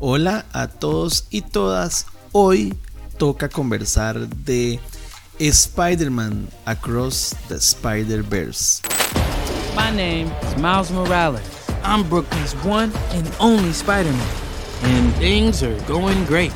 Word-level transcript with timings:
Hola 0.00 0.46
a 0.52 0.68
todos 0.68 1.26
y 1.30 1.42
todas. 1.42 2.06
Hoy 2.32 2.74
toca 3.18 3.48
conversar 3.48 4.28
de 4.28 4.80
Spider-Man 5.38 6.48
Across 6.64 7.36
the 7.48 7.56
Spider-Verse. 7.56 8.82
My 9.76 9.94
name 9.94 10.30
is 10.42 10.56
Miles 10.56 10.90
Morales. 10.90 11.42
I'm 11.84 12.08
Brooklyn's 12.08 12.54
one 12.64 12.90
and 13.12 13.30
only 13.38 13.70
Spider-Man. 13.70 14.28
And 14.84 15.12
things 15.16 15.62
are 15.62 15.76
going 15.86 16.24
great. 16.26 16.52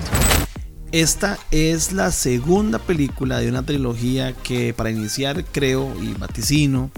Esta 0.93 1.39
es 1.51 1.93
la 1.93 2.11
segunda 2.11 2.79
película 2.79 3.39
de 3.39 3.49
una 3.49 3.63
trilogía 3.65 4.33
que 4.33 4.73
para 4.75 4.91
iniciar 4.91 5.45
creo 5.45 5.93
y 6.01 6.15
vaticino 6.15 6.91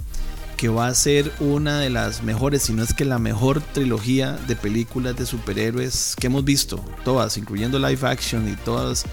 que 0.56 0.68
va 0.68 0.86
a 0.86 0.94
ser 0.94 1.32
una 1.40 1.80
de 1.80 1.90
las 1.90 2.22
mejores, 2.22 2.62
si 2.62 2.72
no 2.72 2.82
es 2.82 2.94
que 2.94 3.04
la 3.04 3.18
mejor 3.18 3.60
trilogía 3.60 4.32
de 4.46 4.56
películas 4.56 5.16
de 5.16 5.26
superhéroes 5.26 6.14
que 6.18 6.28
hemos 6.28 6.44
visto, 6.44 6.84
todas, 7.04 7.36
incluyendo 7.36 7.78
live 7.78 8.06
action 8.06 8.48
y 8.48 8.56
todas 8.56 9.04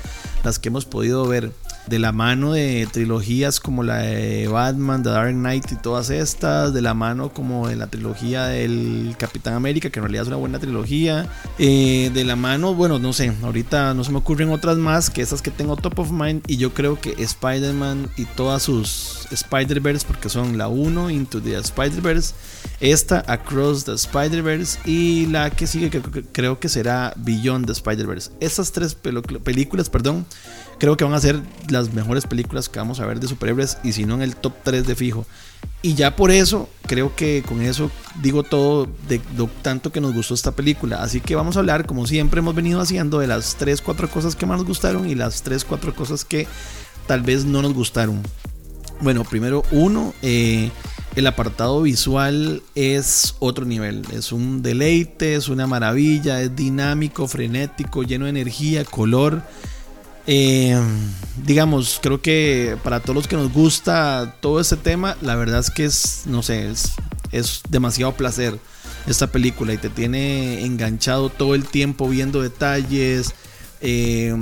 las 0.44 0.59
que 0.59 0.70
hemos 0.70 0.86
podido 0.86 1.27
ver 1.27 1.52
de 1.88 1.99
la 1.99 2.12
mano 2.12 2.53
de 2.53 2.88
trilogías 2.91 3.59
como 3.59 3.84
la 3.84 3.98
de 3.98 4.48
Batman, 4.48 5.03
The 5.03 5.09
Dark 5.09 5.34
Knight 5.34 5.72
y 5.72 5.76
todas 5.76 6.09
estas, 6.09 6.73
de 6.73 6.81
la 6.81 6.94
mano 6.94 7.34
como 7.34 7.67
de 7.67 7.76
la 7.76 7.88
trilogía 7.88 8.45
del 8.45 9.16
Capitán 9.17 9.55
América, 9.55 9.89
que 9.89 9.99
en 9.99 10.03
realidad 10.03 10.23
es 10.23 10.27
una 10.27 10.38
buena 10.38 10.59
trilogía, 10.59 11.27
eh, 11.58 12.12
de 12.13 12.23
la 12.23 12.36
mano, 12.36 12.73
bueno, 12.73 12.99
no 12.99 13.13
sé, 13.13 13.34
ahorita 13.44 13.94
no 13.94 14.03
se 14.03 14.12
me 14.12 14.20
ocurren 14.20 14.49
otras 14.49 14.77
más 14.77 15.09
que 15.09 15.22
esas 15.22 15.41
que 15.41 15.52
tengo 15.52 15.75
top 15.75 15.99
of 15.99 16.12
mind 16.12 16.44
y 16.48 16.58
yo 16.58 16.73
creo 16.73 16.99
que 16.99 17.16
Spider-Man 17.17 18.09
y 18.17 18.25
todas 18.25 18.63
sus 18.63 19.27
Spider-Verse, 19.31 20.05
porque 20.05 20.30
son 20.30 20.58
la 20.58 20.67
1 20.67 21.09
Into 21.09 21.41
the 21.41 21.58
Spider-Verse, 21.58 22.34
esta 22.80 23.23
Across 23.27 23.86
the 23.86 23.94
Spider-Verse 23.94 24.80
y 24.86 25.25
la 25.27 25.50
que 25.50 25.67
sigue 25.67 25.89
que 25.89 26.02
creo 26.02 26.59
que 26.59 26.69
será 26.69 27.13
Beyond 27.17 27.66
the 27.66 27.73
Spider-Verse. 27.73 28.31
Estas 28.39 28.72
tres 28.72 28.95
películas, 28.95 29.89
perdón, 29.89 30.25
creo 30.82 30.98
que 30.98 31.04
van 31.04 31.14
a 31.14 31.20
ser 31.20 31.40
las 31.70 31.94
mejores 31.94 32.26
películas 32.26 32.68
que 32.68 32.80
vamos 32.80 33.00
a 33.00 33.06
ver 33.06 33.20
de 33.20 33.28
superhéroes 33.28 33.78
y 33.84 33.92
si 33.92 34.06
no 34.06 34.16
en 34.16 34.24
el 34.24 34.36
top 34.36 34.54
3 34.64 34.88
de 34.88 34.96
fijo. 34.96 35.28
Y 35.84 35.94
ya 35.94 36.16
por 36.16 36.32
eso, 36.32 36.70
creo 36.88 37.16
que 37.16 37.44
con 37.48 37.62
eso 37.62 37.92
digo 38.24 38.42
todo 38.42 38.88
de 39.08 39.22
lo 39.38 39.46
tanto 39.62 39.92
que 39.92 40.02
nos 40.02 40.16
gustó 40.16 40.34
esta 40.34 40.54
película. 40.54 41.04
Así 41.04 41.22
que 41.22 41.36
vamos 41.36 41.56
a 41.56 41.59
hablar, 41.59 41.86
como 41.86 42.08
siempre 42.08 42.40
hemos 42.40 42.56
venido 42.56 42.82
haciendo, 42.82 43.20
de 43.20 43.28
las 43.28 43.58
3, 43.58 43.80
4 43.80 44.09
cosas 44.09 44.36
que 44.36 44.48
más 44.48 44.58
nos 44.58 44.66
gustaron 44.66 45.08
y 45.08 45.14
las 45.14 45.44
3, 45.44 45.66
4 45.66 45.94
cosas 45.94 46.26
que 46.26 46.48
tal 47.06 47.22
vez 47.22 47.46
no 47.46 47.62
nos 47.62 47.76
gustaron. 47.76 48.20
Bueno, 49.02 49.24
primero 49.24 49.62
uno, 49.70 50.16
eh, 50.24 50.72
el 51.16 51.28
apartado 51.28 51.84
visual 51.84 52.64
es 52.74 53.36
otro 53.38 53.66
nivel. 53.66 54.02
Es 54.14 54.32
un 54.32 54.64
deleite, 54.64 55.36
es 55.36 55.48
una 55.48 55.68
maravilla, 55.68 56.42
es 56.42 56.56
dinámico, 56.56 57.28
frenético, 57.28 58.02
lleno 58.02 58.26
de 58.26 58.32
energía, 58.32 58.84
color. 58.84 59.44
Eh, 60.27 60.80
digamos, 61.45 62.00
creo 62.02 62.22
que 62.22 62.77
para 62.83 63.00
todos 63.00 63.16
los 63.16 63.27
que 63.27 63.36
nos 63.36 63.52
gusta 63.52 64.36
todo 64.39 64.59
este 64.59 64.78
tema, 64.78 65.17
la 65.22 65.36
verdad 65.36 65.59
es 65.59 65.72
que 65.72 65.86
es, 65.86 66.23
no 66.25 66.44
sé, 66.44 66.69
es, 66.69 66.94
es 67.31 67.61
demasiado 67.69 68.13
placer 68.13 68.59
esta 69.08 69.28
película 69.28 69.73
y 69.73 69.78
te 69.78 69.89
tiene 69.89 70.63
enganchado 70.63 71.30
todo 71.30 71.55
el 71.55 71.66
tiempo 71.66 72.08
viendo 72.08 72.41
detalles. 72.41 73.33
Eh, 73.83 74.36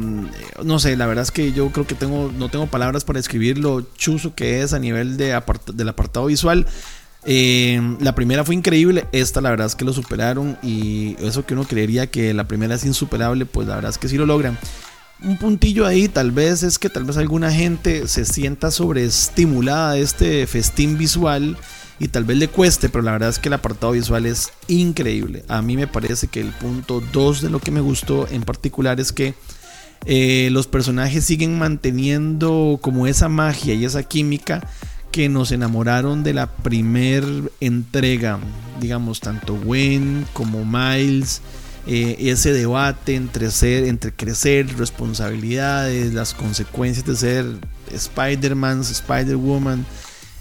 no 0.63 0.79
sé, 0.79 0.97
la 0.97 1.05
verdad 1.05 1.23
es 1.23 1.31
que 1.31 1.53
yo 1.53 1.69
creo 1.71 1.87
que 1.87 1.95
tengo, 1.95 2.29
no 2.37 2.49
tengo 2.49 2.67
palabras 2.67 3.05
para 3.05 3.19
describir 3.19 3.57
lo 3.57 3.81
chuzo 3.95 4.35
que 4.35 4.61
es 4.61 4.73
a 4.73 4.79
nivel 4.79 5.15
de 5.15 5.41
del 5.73 5.89
apartado 5.89 6.25
visual. 6.25 6.67
Eh, 7.25 7.81
la 7.99 8.15
primera 8.15 8.43
fue 8.43 8.55
increíble, 8.55 9.05
esta 9.11 9.41
la 9.41 9.49
verdad 9.49 9.67
es 9.67 9.75
que 9.75 9.85
lo 9.85 9.93
superaron 9.93 10.57
y 10.63 11.15
eso 11.19 11.45
que 11.45 11.53
uno 11.53 11.65
creería 11.65 12.07
que 12.07 12.33
la 12.33 12.47
primera 12.47 12.75
es 12.75 12.85
insuperable, 12.85 13.45
pues 13.45 13.67
la 13.67 13.75
verdad 13.75 13.91
es 13.91 13.97
que 13.97 14.07
sí 14.07 14.17
lo 14.17 14.25
logran 14.25 14.57
un 15.23 15.37
puntillo 15.37 15.85
ahí 15.85 16.07
tal 16.07 16.31
vez 16.31 16.63
es 16.63 16.79
que 16.79 16.89
tal 16.89 17.03
vez 17.03 17.17
alguna 17.17 17.51
gente 17.51 18.07
se 18.07 18.25
sienta 18.25 18.71
sobreestimulada 18.71 19.93
de 19.93 20.01
este 20.01 20.47
festín 20.47 20.97
visual 20.97 21.57
y 21.99 22.07
tal 22.07 22.23
vez 22.23 22.37
le 22.37 22.47
cueste, 22.47 22.87
pero 22.87 23.01
la 23.01 23.11
verdad 23.11 23.29
es 23.29 23.39
que 23.39 23.49
el 23.49 23.53
apartado 23.53 23.91
visual 23.91 24.25
es 24.25 24.53
increíble. 24.67 25.43
A 25.49 25.61
mí 25.61 25.75
me 25.75 25.87
parece 25.87 26.27
que 26.27 26.39
el 26.39 26.51
punto 26.51 27.03
2 27.11 27.41
de 27.41 27.49
lo 27.49 27.59
que 27.59 27.71
me 27.71 27.81
gustó 27.81 28.25
en 28.29 28.43
particular 28.43 29.01
es 29.01 29.11
que 29.11 29.33
eh, 30.05 30.47
los 30.51 30.67
personajes 30.67 31.25
siguen 31.25 31.59
manteniendo 31.59 32.79
como 32.81 33.05
esa 33.05 33.27
magia 33.27 33.73
y 33.73 33.83
esa 33.83 34.03
química 34.03 34.65
que 35.11 35.27
nos 35.27 35.51
enamoraron 35.51 36.23
de 36.23 36.33
la 36.33 36.47
primer 36.47 37.25
entrega, 37.59 38.39
digamos, 38.79 39.19
tanto 39.19 39.57
Gwen 39.57 40.25
como 40.31 40.63
Miles 40.63 41.41
eh, 41.87 42.15
ese 42.19 42.53
debate 42.53 43.15
entre, 43.15 43.51
ser, 43.51 43.85
entre 43.85 44.11
crecer, 44.11 44.77
responsabilidades, 44.77 46.13
las 46.13 46.33
consecuencias 46.33 47.05
de 47.05 47.15
ser 47.15 47.45
Spider-Man, 47.91 48.81
Spider-Woman, 48.81 49.85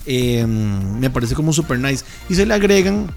em, 0.07 0.99
me 0.99 1.11
parece 1.11 1.35
como 1.35 1.53
super 1.53 1.79
nice. 1.79 2.05
Y 2.29 2.35
se 2.35 2.47
le 2.47 2.55
agregan 2.55 3.11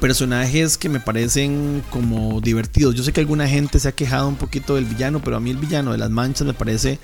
personajes 0.00 0.78
que 0.78 0.88
me 0.88 1.00
parecen 1.00 1.82
como 1.90 2.40
divertidos. 2.40 2.94
Yo 2.94 3.02
sé 3.02 3.12
que 3.12 3.20
alguna 3.20 3.48
gente 3.48 3.78
se 3.78 3.88
ha 3.88 3.92
quejado 3.92 4.28
un 4.28 4.36
poquito 4.36 4.76
del 4.76 4.84
villano, 4.84 5.20
pero 5.22 5.36
a 5.36 5.40
mí 5.40 5.50
el 5.50 5.56
villano 5.56 5.92
de 5.92 5.98
las 5.98 6.10
manchas 6.10 6.46
me 6.46 6.54
parece 6.54 6.98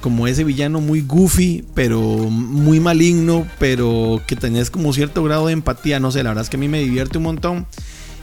como 0.00 0.26
ese 0.26 0.44
villano 0.44 0.82
muy 0.82 1.00
goofy, 1.00 1.64
pero 1.74 1.98
muy 1.98 2.78
maligno, 2.78 3.46
pero 3.58 4.20
que 4.26 4.36
tenés 4.36 4.68
como 4.68 4.92
cierto 4.92 5.22
grado 5.24 5.46
de 5.46 5.54
empatía. 5.54 5.98
No 5.98 6.12
sé, 6.12 6.22
la 6.22 6.30
verdad 6.30 6.44
es 6.44 6.50
que 6.50 6.56
a 6.56 6.60
mí 6.60 6.68
me 6.68 6.80
divierte 6.80 7.16
un 7.16 7.24
montón. 7.24 7.66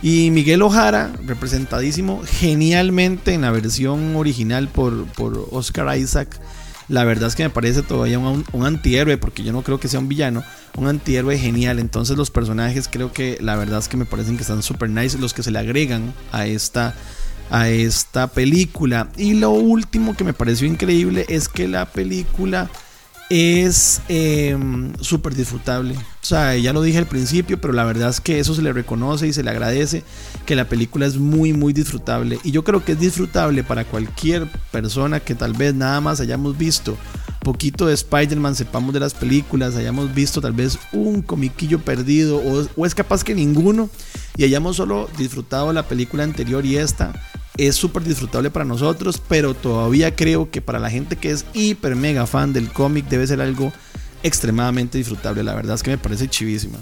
Y 0.02 0.32
Miguel 0.32 0.64
Ojara, 0.64 1.12
representadísimo 1.26 2.24
genialmente 2.26 3.34
en 3.34 3.42
la 3.42 3.52
versión 3.52 4.16
original 4.16 4.68
por, 4.68 5.06
por 5.14 5.48
Oscar 5.52 5.96
Isaac. 5.96 6.40
La 6.88 7.04
verdad 7.04 7.30
es 7.30 7.36
que 7.36 7.44
me 7.44 7.52
parece 7.52 7.84
todavía 7.84 8.18
un, 8.18 8.44
un, 8.52 8.66
antihéroe, 8.66 9.18
porque 9.18 9.44
yo 9.44 9.54
no 9.54 9.62
creo 9.62 9.80
que 9.80 9.88
sea 9.88 10.00
un 10.00 10.10
villano, 10.10 10.44
un 10.76 10.88
antihéroe 10.88 11.38
genial. 11.38 11.78
Entonces 11.78 12.18
los 12.18 12.32
personajes 12.32 12.90
creo 12.92 13.14
que 13.14 13.38
la 13.42 13.56
verdad 13.56 13.80
es 13.80 13.88
que 13.88 13.96
me 13.96 14.06
parecen 14.06 14.38
que 14.38 14.42
están 14.42 14.64
super 14.64 14.90
nice, 14.90 15.18
los 15.20 15.34
que 15.34 15.44
se 15.44 15.52
le 15.52 15.60
agregan 15.60 16.14
a 16.32 16.48
esta, 16.48 16.96
a 17.52 17.70
esta 17.70 18.28
película. 18.28 19.10
Y 19.16 19.36
lo 19.36 19.52
último 19.52 20.18
que 20.18 20.24
me 20.24 20.34
pareció 20.34 20.68
increíble 20.68 21.26
es 21.30 21.48
que 21.48 21.68
la 21.68 21.86
película 21.86 22.70
es 23.32 24.02
eh, 24.10 24.58
súper 25.00 25.34
disfrutable. 25.34 25.96
O 25.96 26.26
sea, 26.26 26.58
ya 26.58 26.74
lo 26.74 26.82
dije 26.82 26.98
al 26.98 27.08
principio, 27.08 27.62
pero 27.62 27.72
la 27.72 27.86
verdad 27.86 28.10
es 28.10 28.20
que 28.20 28.40
eso 28.40 28.54
se 28.54 28.62
le 28.62 28.74
reconoce 28.74 29.26
y 29.26 29.32
se 29.32 29.42
le 29.42 29.50
agradece, 29.50 30.04
que 30.46 30.58
la 30.58 30.68
película 30.68 31.06
es 31.06 31.16
muy, 31.16 31.54
muy 31.54 31.72
disfrutable. 31.72 32.40
Y 32.44 32.52
yo 32.52 32.66
creo 32.66 32.84
que 32.84 32.92
es 32.92 33.00
disfrutable 33.00 33.64
para 33.64 33.86
cualquier 33.86 34.48
persona 34.72 35.22
que 35.22 35.34
tal 35.34 35.54
vez 35.54 35.74
nada 35.74 36.02
más 36.02 36.20
hayamos 36.20 36.58
visto 36.58 36.98
poquito 37.40 37.88
de 37.88 37.94
Spider-Man, 37.94 38.56
sepamos 38.56 38.94
de 38.94 39.00
las 39.00 39.14
películas, 39.14 39.76
hayamos 39.76 40.14
visto 40.14 40.42
tal 40.42 40.54
vez 40.54 40.78
un 40.92 41.22
comiquillo 41.22 41.80
perdido 41.80 42.38
o, 42.38 42.68
o 42.76 42.86
es 42.86 42.94
capaz 42.94 43.24
que 43.24 43.34
ninguno 43.34 43.90
y 44.38 44.44
hayamos 44.44 44.76
solo 44.76 45.10
disfrutado 45.18 45.74
la 45.74 45.88
película 45.88 46.24
anterior 46.24 46.66
y 46.66 46.78
esta 46.78 47.14
es 47.68 47.76
súper 47.76 48.04
disfrutable 48.04 48.50
para 48.50 48.66
nosotros, 48.66 49.22
pero 49.28 49.54
todavía 49.54 50.16
creo 50.16 50.50
que 50.50 50.62
para 50.62 50.80
la 50.80 50.90
gente 50.90 51.16
que 51.16 51.32
es 51.32 51.46
hiper 51.54 51.96
mega 51.96 52.26
fan 52.26 52.54
del 52.54 52.72
cómic 52.72 53.08
debe 53.08 53.28
ser 53.28 53.42
algo 53.42 53.72
extremadamente 54.24 54.98
disfrutable. 54.98 55.44
La 55.44 55.54
verdad 55.54 55.76
es 55.76 55.84
que 55.84 55.92
me 55.92 55.98
parece 55.98 56.28
chivísima. 56.28 56.80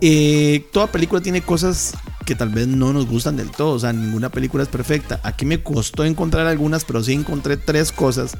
Eh, 0.00 0.66
toda 0.72 0.86
película 0.86 1.20
tiene 1.20 1.42
cosas 1.42 1.92
que 2.24 2.34
tal 2.34 2.48
vez 2.48 2.66
no 2.66 2.92
nos 2.92 3.06
gustan 3.06 3.36
del 3.36 3.50
todo, 3.50 3.72
o 3.72 3.78
sea, 3.78 3.92
ninguna 3.92 4.30
película 4.30 4.62
es 4.62 4.68
perfecta. 4.68 5.20
Aquí 5.22 5.44
me 5.44 5.62
costó 5.62 6.04
encontrar 6.04 6.46
algunas, 6.46 6.84
pero 6.84 7.02
sí 7.02 7.12
encontré 7.12 7.56
tres 7.58 7.92
cosas 7.92 8.32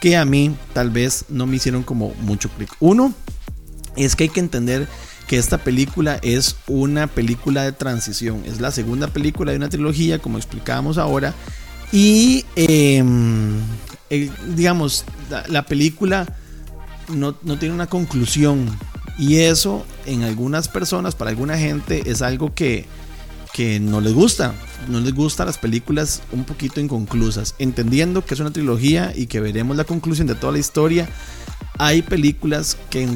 que 0.00 0.16
a 0.16 0.24
mí 0.24 0.56
tal 0.72 0.90
vez 0.90 1.26
no 1.28 1.46
me 1.46 1.56
hicieron 1.56 1.84
como 1.84 2.12
mucho 2.22 2.48
clic. 2.50 2.70
Uno 2.80 3.14
es 3.96 4.16
que 4.16 4.24
hay 4.24 4.30
que 4.30 4.40
entender 4.40 4.88
que 5.26 5.38
esta 5.38 5.58
película 5.58 6.18
es 6.22 6.56
una 6.66 7.06
película 7.06 7.62
de 7.62 7.72
transición. 7.72 8.42
Es 8.46 8.60
la 8.60 8.70
segunda 8.70 9.08
película 9.08 9.52
de 9.52 9.58
una 9.58 9.68
trilogía, 9.68 10.18
como 10.18 10.38
explicábamos 10.38 10.98
ahora. 10.98 11.34
Y 11.92 12.44
em, 12.56 13.60
digamos, 14.54 15.04
la, 15.48 15.64
película 15.64 16.26
no, 17.08 17.36
no, 17.42 17.58
tiene 17.58 17.74
una 17.74 17.86
conclusión. 17.86 18.66
Y 19.18 19.36
eso 19.36 19.86
en 20.06 20.24
algunas 20.24 20.68
personas, 20.68 21.14
para 21.14 21.30
alguna 21.30 21.56
gente, 21.56 22.10
es 22.10 22.20
algo 22.20 22.52
que, 22.54 22.86
que 23.52 23.80
no 23.80 24.00
les 24.00 24.12
gusta. 24.12 24.54
No 24.88 25.00
les 25.00 25.14
gustan 25.14 25.46
las 25.46 25.56
películas 25.56 26.22
un 26.32 26.44
poquito 26.44 26.80
inconclusas. 26.80 27.54
Entendiendo 27.58 28.24
que 28.24 28.34
es 28.34 28.40
una 28.40 28.50
trilogía 28.50 29.12
y 29.14 29.26
que 29.26 29.40
veremos 29.40 29.76
la 29.76 29.84
conclusión 29.84 30.26
de 30.26 30.34
toda 30.34 30.52
la 30.52 30.58
historia 30.58 31.08
hay 31.78 32.02
películas 32.02 32.76
que, 32.90 33.08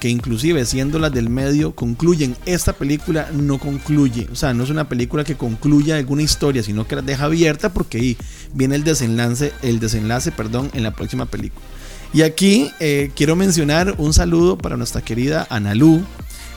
que 0.00 0.08
inclusive 0.08 0.64
siendo 0.64 0.98
las 0.98 1.12
del 1.12 1.28
medio 1.28 1.74
concluyen. 1.74 2.36
Esta 2.46 2.72
película 2.72 3.28
no 3.32 3.58
concluye. 3.58 4.28
O 4.30 4.36
sea, 4.36 4.54
no 4.54 4.64
es 4.64 4.70
una 4.70 4.88
película 4.88 5.24
que 5.24 5.36
concluya 5.36 5.96
alguna 5.96 6.22
historia, 6.22 6.62
sino 6.62 6.86
que 6.86 6.96
la 6.96 7.02
deja 7.02 7.24
abierta 7.24 7.72
porque 7.72 7.98
ahí 7.98 8.16
viene 8.54 8.76
el 8.76 8.84
desenlace, 8.84 9.52
el 9.62 9.80
desenlace 9.80 10.30
perdón, 10.30 10.70
en 10.74 10.82
la 10.82 10.92
próxima 10.92 11.26
película. 11.26 11.66
Y 12.12 12.22
aquí 12.22 12.70
eh, 12.80 13.10
quiero 13.16 13.34
mencionar 13.34 13.96
un 13.98 14.12
saludo 14.12 14.56
para 14.56 14.76
nuestra 14.76 15.02
querida 15.02 15.46
Analu, 15.50 16.04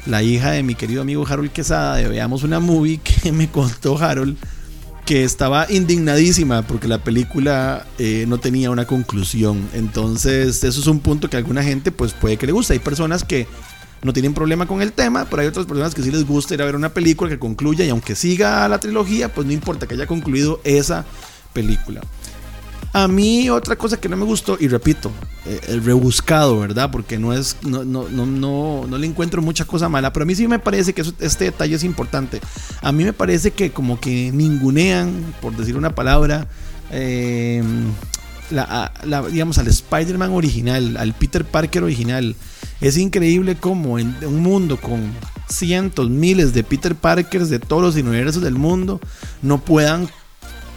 la 0.06 0.22
hija 0.22 0.52
de 0.52 0.63
mi 0.63 0.75
querido 0.75 1.02
amigo 1.02 1.25
Harold 1.28 1.52
Quesada, 1.52 1.95
de 1.95 2.07
Veamos 2.07 2.44
una 2.44 2.60
Movie, 2.60 3.00
que 3.24 3.31
me 3.31 3.50
contó 3.50 3.98
Harold 3.98 4.38
que 5.10 5.24
estaba 5.24 5.66
indignadísima 5.72 6.62
porque 6.62 6.88
la 6.88 7.04
película 7.04 7.88
eh, 7.98 8.26
no 8.28 8.38
tenía 8.38 8.70
una 8.70 8.86
conclusión. 8.86 9.68
Entonces, 9.74 10.64
eso 10.64 10.80
es 10.80 10.86
un 10.86 11.00
punto 11.00 11.32
que 11.32 11.36
a 11.36 11.40
alguna 11.40 11.64
gente 11.64 11.92
pues 11.92 12.14
puede 12.14 12.38
que 12.38 12.46
le 12.46 12.52
guste. 12.52 12.74
Hay 12.74 12.80
personas 12.80 13.24
que 13.24 13.48
no 14.04 14.14
tienen 14.14 14.36
problema 14.36 14.68
con 14.68 14.84
el 14.84 14.94
tema, 14.94 15.26
pero 15.28 15.42
hay 15.42 15.48
otras 15.48 15.66
personas 15.66 15.96
que 15.96 16.04
sí 16.04 16.12
les 16.12 16.28
gusta 16.28 16.54
ir 16.54 16.62
a 16.62 16.66
ver 16.66 16.76
una 16.76 16.94
película 16.94 17.28
que 17.28 17.40
concluya 17.40 17.84
y 17.86 17.90
aunque 17.90 18.14
siga 18.14 18.70
la 18.70 18.80
trilogía, 18.80 19.34
pues 19.34 19.48
no 19.48 19.54
importa 19.54 19.88
que 19.88 19.96
haya 19.96 20.06
concluido 20.06 20.62
esa 20.64 21.06
película. 21.54 22.02
A 22.92 23.08
mí 23.08 23.50
otra 23.50 23.76
cosa 23.76 24.00
que 24.00 24.10
no 24.10 24.18
me 24.18 24.26
gustó, 24.26 24.58
y 24.60 24.68
repito, 24.68 25.12
eh, 25.46 25.60
el 25.68 25.84
rebuscado, 25.84 26.60
¿verdad? 26.60 26.90
Porque 26.92 27.20
no 27.20 27.34
es, 27.34 27.58
no, 27.62 27.84
no, 27.84 28.10
no, 28.10 28.26
no, 28.26 28.86
no 28.88 28.98
le 28.98 29.06
encuentro 29.06 29.42
mucha 29.42 29.66
cosa 29.66 29.90
mala, 29.90 30.12
pero 30.12 30.24
a 30.24 30.26
mí 30.26 30.34
sí 30.34 30.48
me 30.48 30.60
parece 30.60 30.94
que 30.94 31.04
este 31.20 31.46
detalle 31.46 31.76
es 31.76 31.84
importante. 31.84 32.42
A 32.82 32.92
mí 32.92 33.04
me 33.04 33.14
parece 33.14 33.52
que 33.52 33.72
como 33.72 34.00
que 34.00 34.32
ningunean, 34.32 35.36
por 35.40 35.56
decir 35.56 35.78
una 35.78 35.94
palabra, 35.94 36.48
eh, 36.92 37.64
la, 38.52 38.92
digamos, 39.32 39.58
al 39.60 39.68
Spider-Man 39.68 40.32
original, 40.32 40.98
al 40.98 41.14
Peter 41.14 41.46
Parker 41.46 41.84
original. 41.84 42.36
Es 42.82 42.98
increíble 42.98 43.56
cómo 43.56 44.00
en 44.00 44.16
un 44.26 44.40
mundo 44.42 44.78
con 44.78 45.14
cientos, 45.50 46.10
miles 46.10 46.54
de 46.54 46.64
Peter 46.64 46.96
Parkers 46.96 47.50
de 47.50 47.60
todos 47.60 47.82
los 47.82 47.96
universos 47.96 48.42
del 48.42 48.56
mundo 48.56 49.00
no 49.42 49.60
puedan 49.60 50.10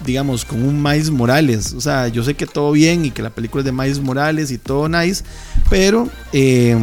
digamos, 0.04 0.44
con 0.44 0.62
un 0.62 0.82
Miles 0.82 1.10
Morales. 1.10 1.72
O 1.75 1.81
sea, 1.81 2.08
yo 2.08 2.22
sé 2.25 2.34
que 2.34 2.46
todo 2.46 2.72
bien 2.72 3.04
y 3.04 3.10
que 3.10 3.22
la 3.22 3.31
película 3.31 3.60
es 3.60 3.64
de 3.64 3.72
Miles 3.72 4.00
Morales 4.00 4.50
y 4.50 4.58
todo 4.58 4.88
nice, 4.88 5.25
pero, 5.70 6.08
eh, 6.32 6.76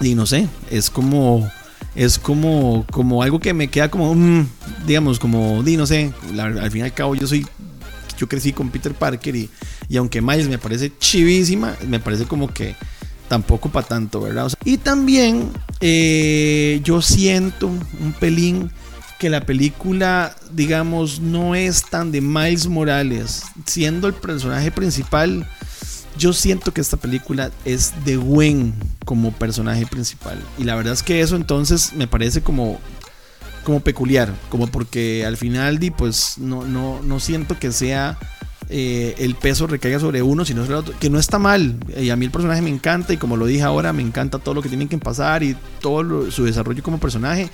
y 0.00 0.14
no 0.14 0.26
sé, 0.26 0.48
es 0.70 0.90
como, 0.90 1.50
es 1.94 2.18
como, 2.18 2.86
como 2.90 3.22
algo 3.22 3.40
que 3.40 3.52
me 3.54 3.68
queda 3.68 3.90
como, 3.90 4.14
mm, 4.14 4.46
digamos, 4.86 5.18
como, 5.18 5.62
di, 5.62 5.76
no 5.76 5.86
sé, 5.86 6.12
al 6.38 6.70
fin 6.70 6.82
y 6.82 6.84
al 6.84 6.94
cabo 6.94 7.14
yo 7.14 7.26
soy, 7.26 7.46
yo 8.18 8.28
crecí 8.28 8.52
con 8.52 8.70
Peter 8.70 8.94
Parker 8.94 9.34
y, 9.34 9.50
y 9.88 9.96
aunque 9.96 10.20
Miles 10.20 10.48
me 10.48 10.58
parece 10.58 10.92
chivísima, 10.98 11.76
me 11.86 12.00
parece 12.00 12.24
como 12.24 12.52
que 12.52 12.76
tampoco 13.28 13.68
para 13.68 13.86
tanto, 13.86 14.22
¿verdad? 14.22 14.50
y 14.64 14.78
también 14.78 15.50
eh, 15.80 16.80
yo 16.82 17.02
siento 17.02 17.66
un 17.66 18.14
pelín 18.18 18.70
que 19.18 19.28
la 19.30 19.40
película, 19.40 20.36
digamos, 20.52 21.20
no 21.20 21.54
es 21.54 21.82
tan 21.82 22.12
de 22.12 22.20
Miles 22.20 22.68
Morales. 22.68 23.42
Siendo 23.66 24.06
el 24.06 24.14
personaje 24.14 24.70
principal, 24.70 25.46
yo 26.16 26.32
siento 26.32 26.72
que 26.72 26.80
esta 26.80 26.96
película 26.96 27.50
es 27.64 27.92
de 28.04 28.16
Gwen 28.16 28.74
como 29.04 29.32
personaje 29.32 29.86
principal. 29.86 30.38
Y 30.56 30.64
la 30.64 30.76
verdad 30.76 30.92
es 30.94 31.02
que 31.02 31.20
eso 31.20 31.34
entonces 31.34 31.92
me 31.94 32.06
parece 32.06 32.42
como, 32.42 32.78
como 33.64 33.80
peculiar. 33.80 34.32
Como 34.50 34.68
porque 34.68 35.26
al 35.26 35.36
final, 35.36 35.80
pues 35.96 36.38
no, 36.38 36.64
no, 36.64 37.02
no 37.02 37.20
siento 37.20 37.58
que 37.58 37.72
sea... 37.72 38.18
Eh, 38.70 39.14
el 39.20 39.34
peso 39.34 39.66
recaiga 39.66 39.98
sobre 39.98 40.20
uno, 40.20 40.44
sino 40.44 40.60
sobre 40.60 40.76
otro, 40.76 40.94
que 41.00 41.08
no 41.08 41.18
está 41.18 41.38
mal. 41.38 41.76
Y 41.96 42.10
a 42.10 42.16
mí 42.16 42.26
el 42.26 42.30
personaje 42.30 42.60
me 42.60 42.68
encanta 42.68 43.14
y 43.14 43.16
como 43.16 43.38
lo 43.38 43.46
dije 43.46 43.62
ahora, 43.62 43.94
me 43.94 44.02
encanta 44.02 44.38
todo 44.38 44.54
lo 44.54 44.60
que 44.60 44.68
tienen 44.68 44.88
que 44.88 44.98
pasar 44.98 45.42
y 45.42 45.56
todo 45.80 46.30
su 46.30 46.44
desarrollo 46.44 46.82
como 46.82 47.00
personaje 47.00 47.50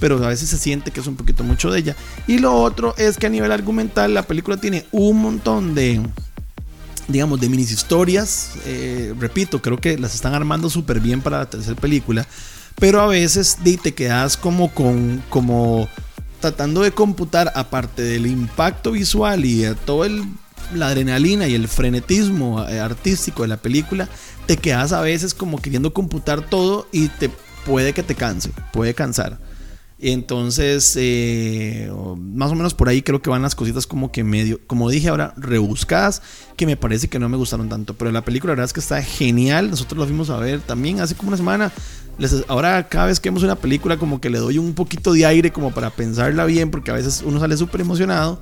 pero 0.00 0.22
a 0.24 0.28
veces 0.28 0.48
se 0.48 0.58
siente 0.58 0.90
que 0.90 1.00
es 1.00 1.06
un 1.06 1.16
poquito 1.16 1.44
mucho 1.44 1.70
de 1.70 1.80
ella. 1.80 1.96
Y 2.26 2.38
lo 2.38 2.54
otro 2.54 2.94
es 2.96 3.16
que 3.16 3.26
a 3.26 3.30
nivel 3.30 3.52
argumental 3.52 4.14
la 4.14 4.22
película 4.22 4.56
tiene 4.56 4.84
un 4.92 5.20
montón 5.20 5.74
de, 5.74 6.00
digamos, 7.08 7.40
de 7.40 7.48
mini 7.48 7.62
historias. 7.62 8.52
Eh, 8.66 9.14
repito, 9.18 9.60
creo 9.60 9.78
que 9.78 9.98
las 9.98 10.14
están 10.14 10.34
armando 10.34 10.70
súper 10.70 11.00
bien 11.00 11.20
para 11.20 11.38
la 11.38 11.50
tercera 11.50 11.80
película, 11.80 12.26
pero 12.76 13.00
a 13.00 13.06
veces 13.06 13.58
te 13.82 13.94
quedas 13.94 14.36
como 14.36 14.72
con, 14.72 15.22
como 15.30 15.88
tratando 16.40 16.82
de 16.82 16.92
computar, 16.92 17.52
aparte 17.54 18.02
del 18.02 18.26
impacto 18.26 18.92
visual 18.92 19.44
y 19.44 19.62
de 19.62 19.74
todo 19.74 20.04
el 20.04 20.24
la 20.72 20.88
adrenalina 20.88 21.46
y 21.46 21.54
el 21.54 21.68
frenetismo 21.68 22.66
eh, 22.68 22.80
artístico 22.80 23.42
de 23.42 23.48
la 23.48 23.56
película, 23.56 24.08
te 24.46 24.56
quedas 24.56 24.92
a 24.92 25.00
veces 25.00 25.34
como 25.34 25.60
queriendo 25.60 25.92
computar 25.92 26.48
todo 26.48 26.86
y 26.92 27.08
te 27.08 27.30
puede 27.66 27.92
que 27.92 28.02
te 28.02 28.14
canse, 28.14 28.50
puede 28.72 28.94
cansar. 28.94 29.38
Entonces, 30.06 30.98
eh, 31.00 31.90
más 32.18 32.52
o 32.52 32.54
menos 32.54 32.74
por 32.74 32.90
ahí 32.90 33.00
creo 33.00 33.22
que 33.22 33.30
van 33.30 33.40
las 33.40 33.54
cositas 33.54 33.86
como 33.86 34.12
que 34.12 34.22
medio, 34.22 34.60
como 34.66 34.90
dije 34.90 35.08
ahora, 35.08 35.32
rebuscadas, 35.38 36.20
que 36.58 36.66
me 36.66 36.76
parece 36.76 37.08
que 37.08 37.18
no 37.18 37.30
me 37.30 37.38
gustaron 37.38 37.70
tanto. 37.70 37.94
Pero 37.94 38.12
la 38.12 38.22
película, 38.22 38.50
la 38.50 38.56
verdad 38.56 38.66
es 38.66 38.74
que 38.74 38.80
está 38.80 39.02
genial. 39.02 39.70
Nosotros 39.70 39.98
la 39.98 40.04
fuimos 40.04 40.28
a 40.28 40.36
ver 40.36 40.60
también 40.60 41.00
hace 41.00 41.14
como 41.14 41.28
una 41.28 41.38
semana. 41.38 41.72
ahora, 42.48 42.86
cada 42.86 43.06
vez 43.06 43.18
que 43.18 43.30
vemos 43.30 43.44
una 43.44 43.56
película, 43.56 43.96
como 43.96 44.20
que 44.20 44.28
le 44.28 44.36
doy 44.36 44.58
un 44.58 44.74
poquito 44.74 45.14
de 45.14 45.24
aire 45.24 45.52
como 45.52 45.70
para 45.70 45.88
pensarla 45.88 46.44
bien, 46.44 46.70
porque 46.70 46.90
a 46.90 46.94
veces 46.94 47.22
uno 47.24 47.40
sale 47.40 47.56
súper 47.56 47.80
emocionado. 47.80 48.38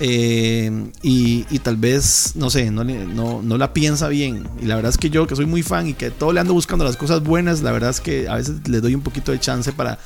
Eh, 0.00 0.90
y, 1.02 1.58
tal 1.58 1.76
vez, 1.76 2.32
no 2.36 2.48
sé, 2.48 2.70
no, 2.70 2.84
no, 2.84 3.42
no, 3.42 3.58
la 3.58 3.74
piensa 3.74 4.08
bien. 4.08 4.48
Y 4.62 4.64
la 4.64 4.76
verdad 4.76 4.88
es 4.88 4.96
que 4.96 5.10
yo, 5.10 5.26
que 5.26 5.36
soy 5.36 5.44
muy 5.44 5.62
fan 5.62 5.88
y 5.88 5.92
que 5.92 6.10
todo 6.10 6.32
le 6.32 6.40
ando 6.40 6.54
buscando 6.54 6.86
las 6.86 6.96
cosas 6.96 7.22
buenas, 7.22 7.60
la 7.60 7.70
verdad 7.70 7.90
es 7.90 8.00
que 8.00 8.28
a 8.28 8.36
veces 8.36 8.66
le 8.66 8.80
doy 8.80 8.94
un 8.94 9.02
poquito 9.02 9.30
de 9.30 9.38
chance 9.40 9.74
para 9.74 9.98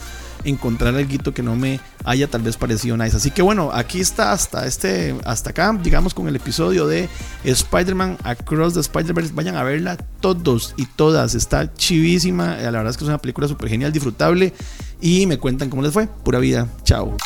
encontrar 0.47 0.95
algo 0.95 1.33
que 1.33 1.43
no 1.43 1.57
me 1.57 1.81
haya 2.05 2.29
tal 2.29 2.43
vez 2.43 2.57
parecido 2.57 2.97
nice. 2.97 3.17
Así 3.17 3.31
que 3.31 3.43
bueno, 3.43 3.71
aquí 3.73 4.01
está 4.01 4.33
hasta 4.33 4.67
este, 4.67 5.15
hasta 5.25 5.51
acá, 5.51 5.79
digamos 5.83 6.15
con 6.15 6.29
el 6.29 6.37
episodio 6.37 6.87
de 6.87 7.09
Spider-Man 7.45 8.19
Across 8.23 8.75
the 8.75 8.81
Spider-Verse. 8.81 9.33
Vayan 9.35 9.57
a 9.57 9.63
verla 9.63 9.97
todos 10.21 10.75
y 10.77 10.87
todas. 10.87 11.35
Está 11.35 11.73
chivísima. 11.75 12.57
La 12.57 12.71
verdad 12.71 12.89
es 12.89 12.97
que 12.97 13.05
es 13.05 13.09
una 13.09 13.19
película 13.19 13.49
súper 13.49 13.69
genial, 13.69 13.93
disfrutable. 13.93 14.53
Y 15.01 15.27
me 15.27 15.39
cuentan 15.39 15.69
cómo 15.69 15.83
les 15.83 15.93
fue. 15.93 16.07
Pura 16.07 16.39
vida. 16.39 16.69
Chao. 16.85 17.17